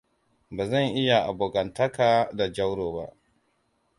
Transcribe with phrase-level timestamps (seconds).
[0.51, 3.07] Bazan iya abonkantaka da Jauro ba.